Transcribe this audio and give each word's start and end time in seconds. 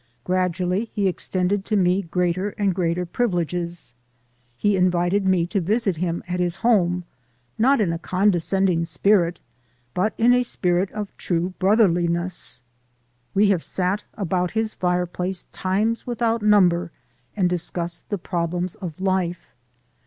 Gradually 0.23 0.85
he 0.95 1.07
extended 1.07 1.63
to 1.65 1.75
me 1.75 2.01
greater 2.01 2.55
and 2.57 2.73
greater 2.73 3.05
privileges; 3.05 3.93
he 4.57 4.75
invited 4.75 5.27
me 5.27 5.45
to 5.45 5.61
visit 5.61 5.97
him 5.97 6.23
at 6.27 6.39
his 6.39 6.55
home, 6.55 7.03
not 7.59 7.79
in 7.79 7.93
a 7.93 7.99
condescending 7.99 8.83
spirit, 8.83 9.39
but 9.93 10.15
in 10.17 10.33
a 10.33 10.41
spirit 10.41 10.91
of 10.91 11.15
true 11.17 11.53
brotherliness. 11.59 12.63
We 13.35 13.49
have 13.49 13.61
sat 13.61 14.03
about 14.15 14.49
his 14.57 14.73
fireplace 14.73 15.43
times 15.51 16.07
without 16.07 16.41
number 16.41 16.91
and 17.37 17.47
discussed 17.47 18.09
the 18.09 18.17
problems 18.17 18.73
of 18.73 18.99
life. 19.01 19.49